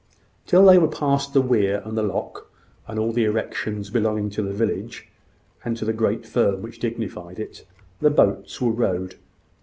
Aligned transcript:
Till 0.47 0.65
they 0.65 0.79
were 0.79 0.87
past 0.87 1.31
the 1.31 1.41
weir 1.43 1.83
and 1.85 1.95
the 1.95 2.01
lock, 2.01 2.49
and 2.87 2.97
all 2.97 3.11
the 3.11 3.23
erections 3.25 3.91
belonging 3.91 4.31
to 4.31 4.41
the 4.41 4.51
village, 4.51 5.07
and 5.63 5.77
to 5.77 5.85
the 5.85 5.93
great 5.93 6.25
firm 6.25 6.63
which 6.63 6.79
dignified 6.79 7.37
it, 7.39 7.67
the 7.99 8.09
boats 8.09 8.59
were 8.59 8.71
rowed. 8.71 9.13